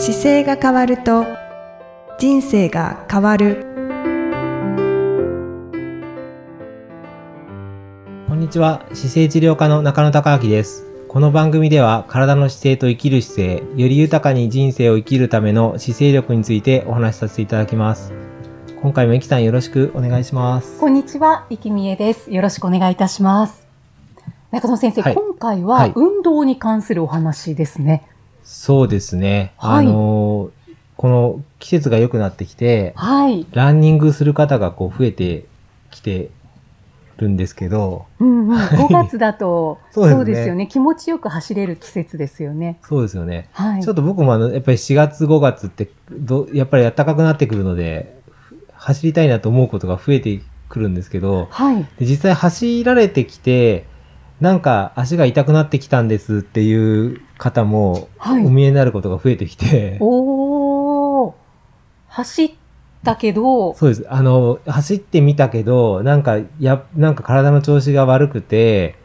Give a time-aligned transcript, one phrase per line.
[0.00, 1.26] 姿勢が変わると
[2.20, 3.66] 人生が変わる。
[8.28, 8.86] こんにちは。
[8.92, 10.86] 姿勢治療科の中野孝明です。
[11.08, 18.12] この番組では体の姿勢と生きる姿勢より豊かに人生を生きるための姿勢力についてお話しさせていただきます。
[18.80, 20.78] 今回もいきさんよろしくお願いします。
[20.78, 22.32] こんにちは、いきみえです。
[22.32, 23.66] よろしくお願いいたします。
[24.52, 25.14] 中野先生、はい。
[25.16, 25.92] 今回ははい。
[25.96, 28.06] 運動に関するお話ですね。
[28.48, 30.50] そうですね、はいあの
[30.96, 33.46] この季節が良くなってきてはい。
[33.52, 35.44] ランニングする方がこう増えて
[35.92, 36.30] きて
[37.18, 38.56] るんですけど、うんうん。
[38.58, 40.66] 5月だと、そうですねそうですよね。
[40.66, 42.80] 気持ちよく走れる季節ですよね。
[42.82, 43.48] そうですよね。
[43.52, 43.82] はい。
[43.84, 48.18] ちょっと僕もあの、やっぱり4月5月ってど、やっぱり暖かくなってくるので、
[48.72, 51.86] 走りたいなと思うことが増えてくるんですけど、はい。
[52.00, 53.84] で実際走られてきて、
[54.40, 61.34] なんか足が痛くなってきたんですっていう方も、はいお見えになることが増えてきて、おー。
[62.08, 62.50] 走っ
[63.04, 64.06] たけど、そうです。
[64.08, 68.97] あの、走ってみたけど、なんか、や、なんか体の調子が悪くて、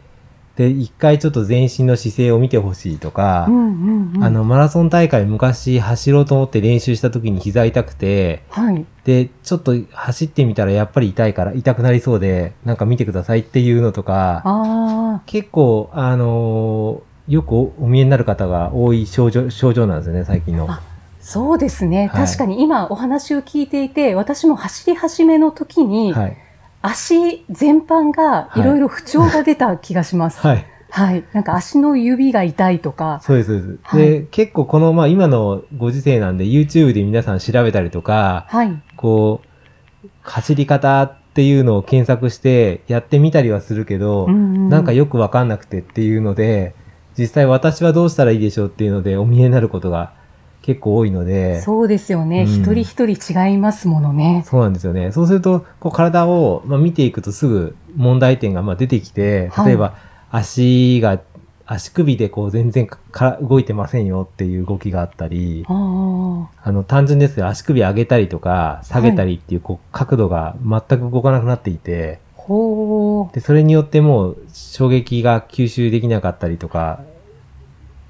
[0.56, 4.24] で、一回ちょっと全身の姿勢を見てほしいとか、うんうんうん。
[4.24, 8.86] あの、マラソン大会昔走ろうと思って練習した時に膝痛くて、はい。
[9.04, 20.68] で、ちょっと走ってみたらやっぱり痛いから、痛くなりそうで、なんか見てくださいっていうのとか、あ結構、あのーよくおお見えになる方が多い症状、症状なんですよね、最近の。
[21.22, 22.08] そうですね。
[22.08, 26.38] はい確かに今お話を聞いていて、私も走り始めの時に、はい。
[26.84, 30.40] 足全般がいろいろ不調が出た気がします。
[30.42, 30.66] はい。
[30.92, 31.24] はい。
[31.34, 33.20] なんか足の指が痛いとか。
[33.24, 33.80] そうです、そうです。
[33.82, 38.84] はいで、結構この、まあ今のご時世なんで YouTube で皆さん調べたりとか、はい。
[38.98, 46.76] こう、走り方っていうのを検索してやってみたりはするけど、んなんかよくわかんなくてっていうので、
[47.18, 50.14] 実際私はどうしたらいいでしょうっていうのでお見えになることが
[50.64, 52.44] 結構多いので、そうですよね。
[52.44, 54.44] うん一人一人違いますものね。
[54.48, 55.12] そうなんですよね。
[55.12, 59.96] そうすると、こう体を、まあ、見ていくとすぐ問題点がまあ出てきて、はい例えば
[60.32, 61.20] 足が、
[61.66, 67.48] 足首でこう全然かか動いてませんよっていう動きがあったり、あの単純ですよ。
[67.48, 73.34] 足首上げたりとか下げたりっていうこう角度が全く動かなくなっていて、ほう。
[73.34, 77.02] で、それによってもう衝撃が吸収できなかったりとか、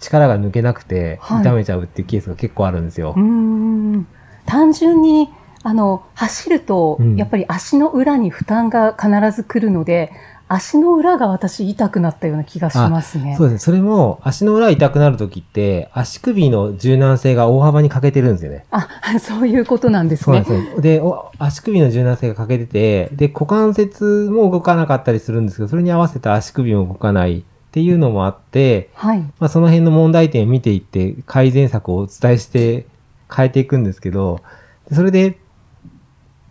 [0.03, 3.13] 力が抜けなくてはい痛めちゃうっていうケースが結構あるんですよ。
[3.15, 4.07] うーん。
[4.45, 5.29] 単純に、
[5.63, 10.11] あの、走るとうん、やっぱり足の裏に負担が必ず来るので、
[10.49, 13.35] 足の裏が私痛くなったような気がしますね。
[13.37, 13.59] そうですね。
[13.59, 18.65] それも足の裏痛くなるときって足首の柔軟性が大幅に欠けてるんですよね。
[18.69, 18.87] あ、
[19.19, 20.49] そういうことなんですそうなんね。
[20.49, 20.81] ですよ。
[20.81, 29.19] で、お足首の柔軟性が欠けてて、で、股関節も動かなかったりするんですけど、それに合わせて足首も動かないっていうのもあって、はい。
[29.39, 32.85] まあ、その辺の問題点を見ていって改善策をお伝えして
[33.35, 34.43] 変えていくんですけど、
[34.87, 35.39] でそれで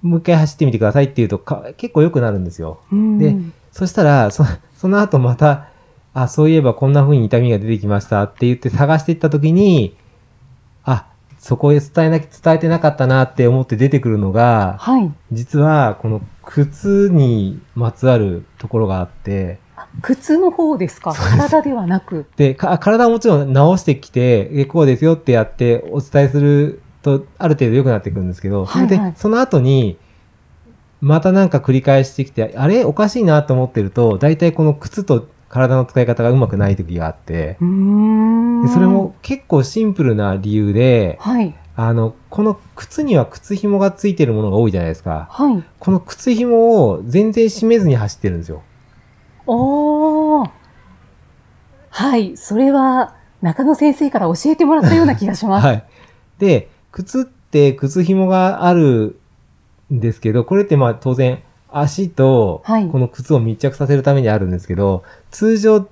[0.02, 2.80] もう一回走ってみてくださいっていうとか結構良くなるんですよ。
[2.90, 3.36] うんで
[3.70, 4.44] そしたら、そ
[4.76, 5.68] その後また、
[6.12, 9.96] あ、そういえばこんな風に痛みが出てきましたって言って探していった時に、
[10.82, 11.06] あ、
[11.38, 15.12] そこへ伝えなき、伝えてなかったなって思って出てくるのが、はい。
[15.30, 19.61] 実はこの靴にまつわるところがあって、あ
[20.00, 21.12] 靴の方ですか？
[21.12, 22.26] 体ではなく。
[22.36, 29.98] で、か体はもちろん直してきて、えこうですよってやってお伝えすると、ある程度良くなってくるんですけど、はいはいそれで、その後に、
[31.00, 32.84] またなんか繰り返してきて、あれ？
[32.84, 41.54] おかしいなと思ってると、大体この靴と体の使い方がうまくない時があって、でそれも、結構シンプルな理由で、はい。
[41.74, 45.26] あの、この靴には靴紐がついてるものが多いじゃないですか。
[45.30, 45.64] はい。
[45.78, 48.62] この靴紐を全然締めずに走ってるんですよ。
[49.46, 50.50] おー。
[51.90, 52.36] はい。
[52.36, 55.66] それは、中野先生から教えてもらったような気がします。
[55.66, 55.84] はい。
[56.38, 59.18] で、靴って靴紐がある
[59.92, 65.88] んですけど、これってまあ当然足とはいこの靴を密着させるためにあるんですけど、通常、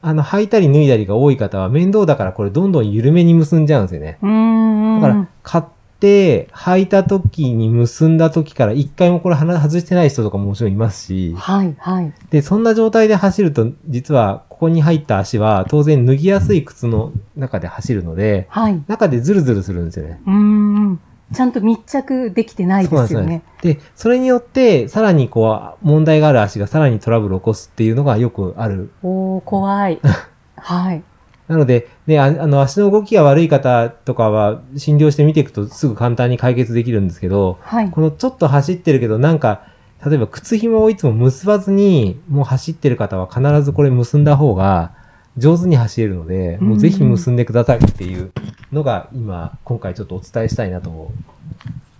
[0.00, 4.18] あの、履いたり脱いだりが多い方は面倒だからこれどんどん緩めに結んじゃうんですよね。
[4.22, 5.00] うーん。
[5.00, 12.12] だから、買って履いた時に結んだ時から一回もこれ鼻外してない人とかももちろんいますし、はい、はい。
[12.30, 18.74] で、そんな状態で走ると、実はここに入った足は当然脱ぎやすい靴の中で走るので、はい。
[18.74, 20.20] う中でズルズルするんですよね。
[20.26, 21.00] ーん。
[21.32, 23.42] ちゃんと密着できてないですよね。
[23.60, 28.90] で、それによって、さらにこう、問題がある足がさらにトラブルを起こすっていうのがよくある。
[29.02, 30.00] おー、怖い。
[30.56, 31.02] はい。
[31.48, 37.90] なので、ね、ああの、足の動きが悪い方とかは、診療して見ていくとすぐ簡単に解決できるんですけど、はい。
[37.90, 39.62] このちょっと走ってるけど、なんか、
[40.06, 44.92] 例えば靴紐をいつも結ばずに、もう走ってる方は必ずこれ結んだ方が、
[45.38, 48.32] 上手に走れるので、もうぜひ結んでくださいっていう
[48.72, 51.08] のが今、今回ちょっとお伝えしたいなと思う。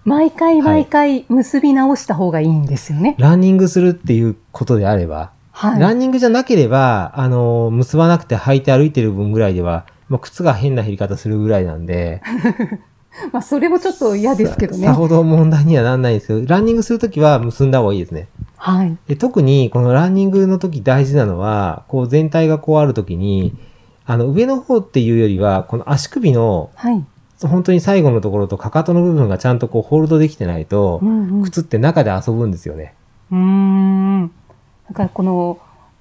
[0.05, 3.15] 毎回毎回結び直した方がいいんですよね。
[3.19, 5.81] ランニングするっていうことであれば、はい。
[5.81, 12.23] ランニングじゃなければ、あの、結ばなくて履いて歩いてる分ぐらいでは、もう靴が変な減り方するぐらいなんで、
[13.33, 14.95] まあ、それもちょっと嫌ですけどねさ。
[14.95, 18.29] ほど問題にはなんないんですけど、ランニングするときは結んだ方がいいですね。
[18.57, 18.97] はい。
[19.09, 23.57] で特にこのランニングの時大事なのは、こう全体がこうある時に、
[24.07, 27.05] あの上の方っていうよりは、この足首のはい。
[27.43, 31.43] 本当に最後のところとかかとの部分がちゃんとこうホールドできてないとう、んうん。
[31.43, 32.95] 靴って中で遊ぶんですよね。
[33.33, 33.37] う
[35.13, 35.59] この、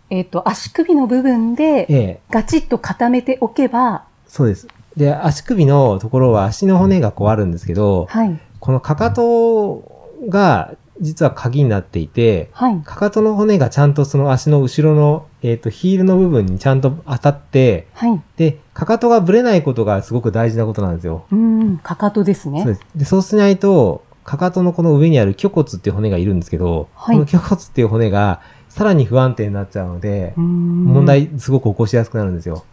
[0.09, 4.67] えっ、と、足首の部分でええ、ガチッと固めておけば、そうです。
[4.95, 8.39] で、足首のところは足の骨がこうあるんですけど、はい。
[8.59, 12.81] このかかとが実は鍵になっていて、はい。
[12.81, 18.21] かかとの骨がちゃんとその足の後ろの、えっ、と、ヒールの部分にちゃんと当たって、はい。
[18.37, 21.25] で、かかとがぶれないことがすごく大事なことなんですよ。
[21.31, 22.63] うん、かかとですね。
[22.63, 22.85] そうです。
[22.95, 28.41] で、そうしないと、かかとのこの上にある虚骨っていう骨がいるんですけど、はいこの虚骨っていう骨が
[28.77, 31.05] さらに不安定になっちゃうので、問問。
[31.05, 32.63] 題すごく起こしやすくなるんですよ。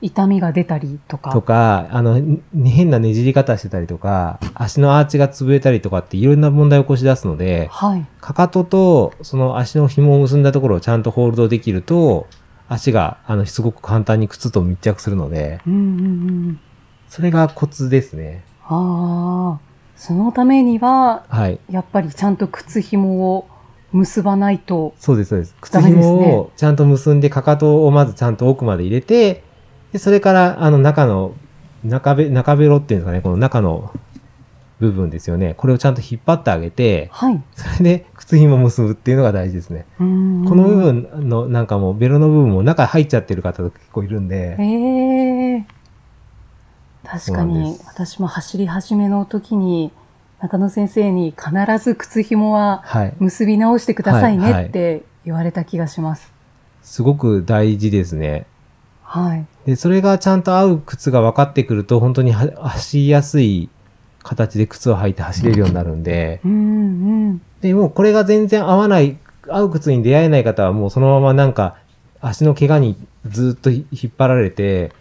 [0.00, 1.32] 痛みが出たりとか。
[1.32, 8.06] とか、あの、ん変なねじり方してたりとか、足のアーチが潰れたりとかっていろんな問題を起こし出すので、はい。
[8.20, 12.28] かかととその足の紐を結んだところをちゃんとホールドできると、
[12.68, 15.82] 足が、あの、すごく簡単に靴と密着するので、うんうんう
[16.52, 16.60] ん。
[17.08, 18.44] それがコツですね。
[18.62, 19.60] ああ、
[19.96, 21.58] そのためには、はい。
[21.68, 23.48] やっぱりちゃんと靴紐を
[23.92, 24.94] 結ばないと。
[24.98, 25.54] そうです、そうです。
[25.60, 29.42] 靴紐をちゃんと結んで、かかとをまずちゃんと奥まで入れて、
[29.92, 31.34] で、それから、あの、中の、
[31.84, 33.92] 中べ、中ベロっていうんですかね、この中の
[34.78, 35.54] 部分ですよね。
[35.54, 37.42] これをちゃんと引っ張ってあげて、はい。
[37.54, 39.86] それで靴紐を結ぶっていうのが大事ですね。
[39.98, 40.76] この部。
[40.76, 45.66] 分の、なんかもう、ベロの部分も中入っちゃってる方結構いるんで、へえ。
[47.04, 49.90] 確かに私も走り始めの時に、
[50.40, 51.50] 中野先生に必
[51.82, 53.14] ず靴紐ははい。
[53.18, 56.32] 結び直してくださいはいはいねって言われた気がします。
[56.82, 58.46] すごく大事ですね。
[59.02, 59.46] はい。
[59.66, 63.68] で、それがちゃんと合う靴が分かってくると、本当には走りやすい
[64.22, 66.54] 形で靴を履いて走れるようになるんで、うんう
[67.32, 67.42] ん。
[67.60, 71.76] で、もうこれが全然合わない、合う靴に出会えない方はもうそのままなんか
[72.20, 72.96] 足の怪我に
[73.26, 74.92] ずっと引っ張られて、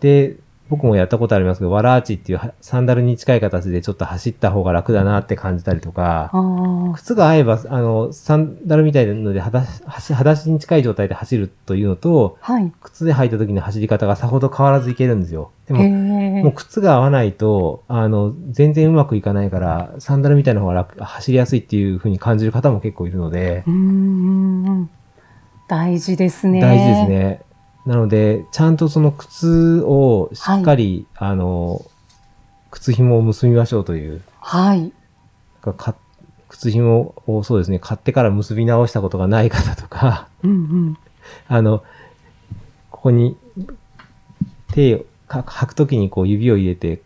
[0.00, 0.36] で、
[0.70, 6.94] 僕もやったことありますけど、ワラーチっていうはサンダルに近い形でちょっと走った方が楽だなって感じたりとか、ああ。
[6.94, 12.72] 靴が合えば、あの、サンダルみたいなので裸足、裸足に近い状態で走るというのと、はい。
[12.80, 15.50] 靴で履いた時の走り方がさほど変わらずいけるんですよ。
[15.68, 16.42] でへも、え。
[16.42, 23.64] もう靴が合わないと、あの、全然うまくいかないから、サンダルみたいな方が楽、走りやすいっていう風に感じる方も結構いるので。
[25.68, 26.60] 大事ですね。
[26.60, 27.08] 大事です。
[27.08, 27.42] ね。
[27.86, 31.84] なので、ちゃんとその靴をしっかり、あの、
[32.70, 34.92] 靴紐を結びましょうという、はい。
[35.60, 35.94] かか
[36.48, 40.98] 靴紐をそうですね、買ってから結び直したことがない方とか、うんうん。
[41.48, 41.84] あの、
[42.90, 43.36] ここに
[44.72, 47.02] 手をか履くときにこう指を入れて、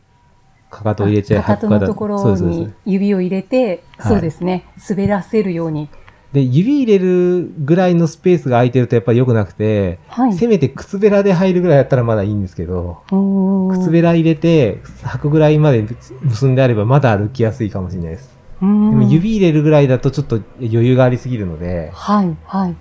[0.71, 4.65] かかとを入れちゃいかかとのところに指を入れて、はいそうですね。
[4.89, 5.89] 滑らせるように。
[6.33, 10.35] で、指入れるぐらいのスペースが空いてるとやっぱり良くなくて、はい。
[10.35, 13.03] せめて靴べらで入るぐらいだったらまだいいんですけど、
[13.73, 15.87] 靴べら入れて履くぐらいまで
[16.23, 18.37] 結んであればまだ歩きやすいかもしれないです。
[18.61, 22.73] でも指入れるぐらいだとちょっと余裕がありすぎるので、はい、はい。
[22.73, 22.75] っ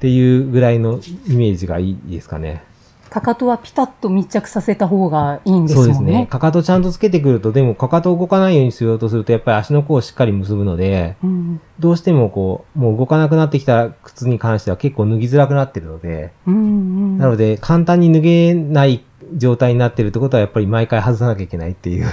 [0.00, 2.62] ていうぐらいのイメージがいいですかね。
[3.10, 5.94] かかとはピタッと密着させた方がいいんですもね。
[5.94, 6.26] そうんですね。
[6.26, 17.18] かかとちゃんとつけてくると、でもかかとを動かないようにしようとすると、やっぱり足の甲をしっかり結ぶので、うんどうしてもこう、もう動かなくなってきた靴に関しては結構脱ぎづらくなってるので、うんうん。
[17.18, 19.04] なので簡単に脱げない
[19.36, 22.06] 状態になってるってことはやっぱり毎回外さなきゃいけないっていう、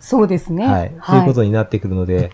[0.00, 0.66] そうですね。
[0.66, 2.32] はい、そういうことになってくるので、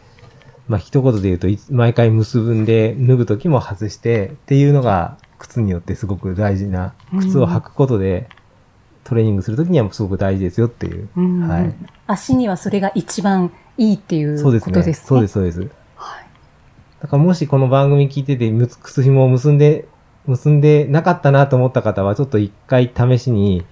[0.69, 8.29] まあ一言で言うと毎回結ぶんで脱ぐときも外してっていうのが靴によってすごく大事な、靴を履くことで
[9.05, 11.09] トレーニングするときにはすごく大事ですよっていう。
[11.17, 11.75] うんうんはい
[12.07, 14.75] 足にはそれが一番いいっていうそうですね。
[14.75, 15.07] ことですね。
[15.07, 15.61] そうです、そうです。
[15.61, 15.71] はい。
[17.01, 19.87] だからもしこの番組聞いてて、むつ靴紐を結んで、
[20.27, 23.65] 結んでなかったなと思った方は、ちょっと一回試しに、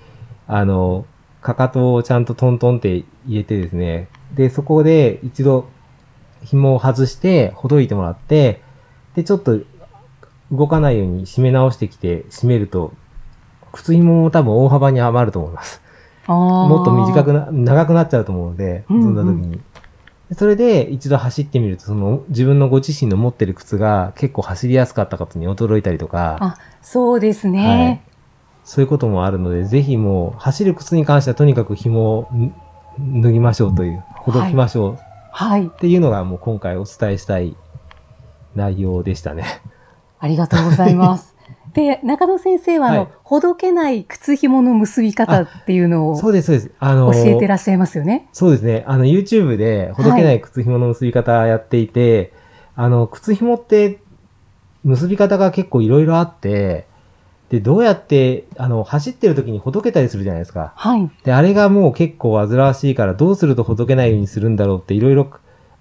[0.47, 1.05] あの、
[1.43, 5.69] かかとをちゃんとトントンって入れてですね、で、そこで一度
[6.45, 8.63] 紐を外して、ほどいてもらって、
[9.17, 9.59] で、ちょっと
[10.51, 12.93] 動かないように締め直してきて、締めると、
[13.73, 15.83] 靴紐も多分大幅に余ると思います。
[16.27, 19.61] ももっと短くな、長くなっちゃうと思うので、うんうんそんな時に。
[20.29, 28.05] でそれで一度走ってみると、その自分のご自身の持ってる靴が結構走りやすかったことに驚いたりとか、あ、そうですはいね。
[28.65, 32.53] そういうこともあるので、ぜひもう、走る靴に関してはとにかく紐をん
[33.23, 34.99] 脱ぎましょうという、ほどきましょう
[35.33, 35.69] はい。
[35.69, 37.57] っていうのがもう今回お伝えしたい
[38.55, 39.63] 内容でしたね。
[40.21, 41.37] ありがとうございます。
[41.75, 46.71] で、中野先生は、あの、はいほどけない靴紐の結び方っていうのを教そうです、そうです。
[46.79, 48.27] あのえてらっしゃいますよね？
[48.33, 48.85] そうですね。
[48.87, 52.33] あの、YouTube でほどけない靴紐の結び方やっていて、
[52.75, 53.99] あの、靴紐って
[54.83, 56.87] 結び方が結構いろいろあって、
[57.51, 60.73] で、どうやって、あの、走ってる時にほどけたりするじゃないですか。
[60.77, 61.11] はい。
[61.25, 65.31] で、あれがもう結構煩わしいから、どうするとほどけないようにするんだろうって、いろいろ、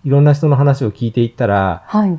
[0.04, 2.18] いろんな人の話を聞いていったら、はい。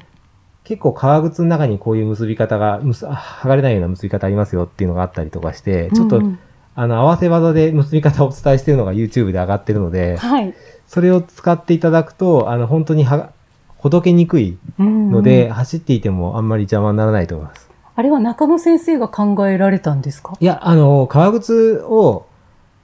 [0.68, 6.38] 結構革靴の中にこういう結び方が、剥がれないような結び方ありますよっていうのがあったりとかして、ちょっと、うんうん
[6.74, 10.54] あの、合わせ技で結び方をお伝えしているのが YouTube で上がってるので、はい。
[10.86, 13.32] それを使っていただくと、あの、本当には、
[13.78, 17.68] ほどけにくいうんので、うん走っていてもあんまり邪魔にならないと思います。
[17.96, 20.34] あれは中野先生が考えられたんですか？
[20.38, 22.26] いや、あの、革靴を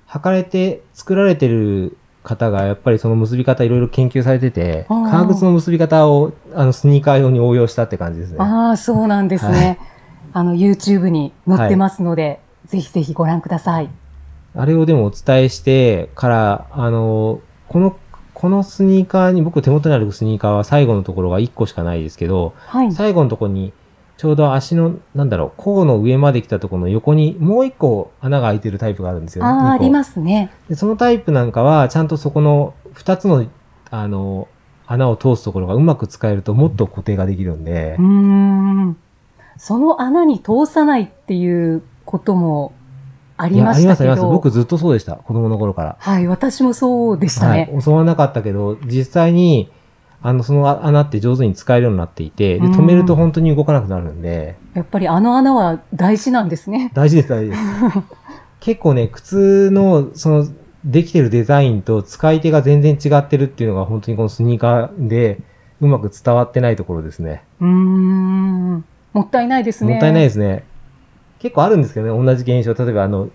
[0.08, 8.38] 履かれて作られてる方が、やっぱりその結び方いろいろ研究されてて、革靴の結び方を、あの、スニーカー用に応用したって感じですね。
[8.40, 9.78] ああ、そうなんですね。
[10.32, 13.90] あの、YouTube に載ってますので、ぜひぜひご覧ください。
[14.56, 17.96] あれをでもお伝えしてから、あの、この、
[18.32, 22.92] このスニーカーに、僕手元にあるスニーカーは最後のところが1個しかないですけど、はい。
[22.92, 23.72] 最後のところに、
[24.24, 29.44] ちょうど足の、なんだろう、甲の上まで来たところの横にもう1個穴が開いてるタイプがあるんですよ。
[29.44, 30.50] ああ、2個ありますね。
[30.66, 33.44] でそのタイプなんかは、ちゃんとそこの2つの、
[33.90, 34.48] あの、
[34.86, 38.96] 穴を通すところがうまく使えるともっと固定ができるんでうー、ん。
[39.58, 42.72] その穴に通さないっていうことも
[43.36, 44.22] ありましたけありますあります。
[44.22, 44.30] ど。
[44.30, 45.16] 僕ずっとそうでした。
[45.16, 45.96] 子供の頃から。
[46.00, 47.82] はい、私もそうでしたはいね。。
[47.84, 49.70] 教わらなかったけど、実際に、
[50.26, 56.90] あの、その穴って上手に使えるようになっていて、で、うん止めると本当に動かなくなるんで、やっぱりあの穴は大事なんですね。
[56.96, 57.62] 大事です、大事です。
[58.60, 60.46] 結構ね、靴の、その、
[60.82, 65.40] できてるデザインと使い手が全然違ってるっていうのが本当にこのスニーカーで
[65.82, 67.42] うまく伝わってないところですね。
[67.60, 68.84] うーん。
[69.12, 69.92] もったいないですね。
[69.92, 70.64] もったいないですね。
[71.38, 72.82] 結構あるんですけどね、同じ現象。
[72.82, 73.28] 例えばあの、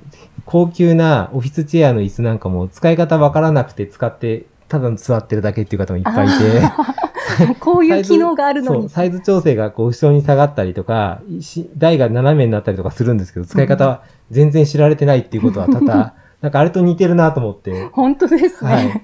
[0.46, 6.62] 高級なオフィスチェアの椅子なんかも使い方わからなくて使って、ただ座ってるだけっていう方もいっぱいいて。
[7.60, 8.90] こういう機能があるのに。
[8.90, 17.90] サイズ調整がこう後ろに下がったりとか、し台が斜めになったりとかするんですけど、使い方は全然知られてないっていうことは多々、 なんかあれと似てるなと思って。
[17.92, 18.72] 本当ですね。
[18.72, 19.04] はい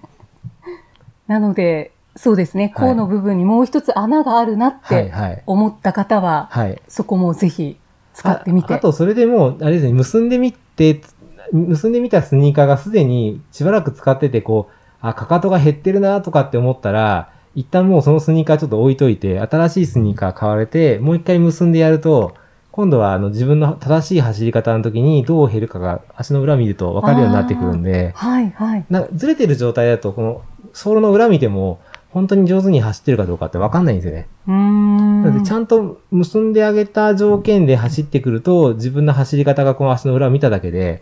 [1.27, 2.71] なので、そうですね。
[2.75, 5.43] はい甲の部分にもう一つ穴があるなっはい、てはい。
[5.47, 6.81] 思った方は、はい。
[6.87, 7.77] そこもぜひ
[8.13, 8.73] 使ってみて。
[8.73, 11.01] ああと、それでもう、あれですね、結んでみて、
[11.51, 22.35] 結んでみたスニーカーがすでにしばらく使ってて、こう、あ、かかとが減ってるなとかって思ったら、一旦もうそのスニーカーちょっと置いといて、新しいスニーカー買われて、もう一回結んでやると、
[22.71, 28.85] 今度はあの自分の正しい走り方の時にどう減るかが足の裏見ると分かるようになってくるんで、はい、はい。
[28.89, 30.41] なんかずれてる状態だと、この
[30.73, 34.27] ソールの裏見ても、本当に上手に走ってるかどうかって分かんないんですよね。
[34.47, 35.23] うーん。
[35.23, 41.01] なのでちゃんと結んであげた条件で走ってくると、自分の走り方がこの足の裏を見ただけで、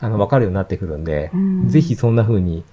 [0.00, 2.64] あの、分かるようになってくるんでう、んぜひそんな風に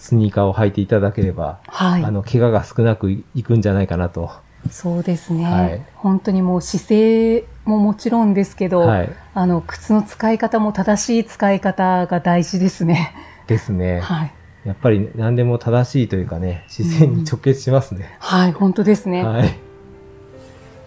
[0.00, 2.04] スニーカーを履いていただければ、はい。
[2.04, 4.30] あの、怪我が少なくいくんじゃないかなと。
[4.70, 9.12] そうですね、はい本当にもう姿勢ももちろんですけど、はい。
[9.34, 13.14] あの靴の使い方も正しい使い方が大事ですね。
[13.46, 14.00] ですね。
[14.00, 14.32] はい、
[14.64, 18.16] やっぱり何でも正しいというかね、姿勢に直結しますね。
[18.20, 19.24] はい、本当ですね。
[19.24, 19.58] はい。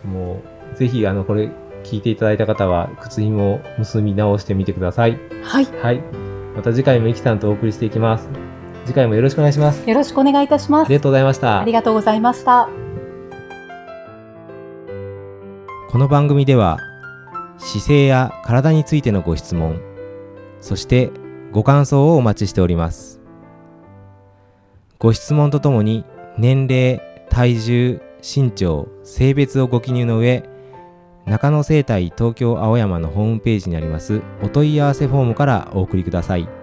[0.08, 0.42] も
[0.74, 1.50] う、ぜひ、あの、これ、
[1.84, 5.20] 聞いていただいた方は、靴紐を結び直してみてください。
[5.44, 6.02] はい、はい。
[6.56, 8.43] また次回もイキさんとお送りしていきます。
[8.86, 9.88] 次回もよろしくお願いします。
[9.88, 10.88] よろしくお願いいたします。
[10.88, 11.72] ありがとうございましたあり。
[11.72, 12.68] がとうございました。
[15.90, 16.80] この番組では、
[17.58, 19.80] 姿勢や体についてのご質問、
[20.60, 21.12] そして
[21.52, 23.22] ご感想をお待ちしております。
[25.00, 26.04] ご質問とともに、
[26.38, 30.44] 年齢、体重、身長、性別をご記入の上、
[31.26, 36.63] 中野生態東京青山のホームページにありますお問い合わせフォームからお送りください。